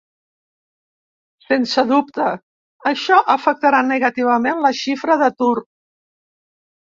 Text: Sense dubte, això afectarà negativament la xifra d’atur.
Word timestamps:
Sense 1.47 1.83
dubte, 1.91 2.29
això 2.91 3.19
afectarà 3.33 3.83
negativament 3.91 4.63
la 4.67 4.71
xifra 4.79 5.19
d’atur. 5.23 5.53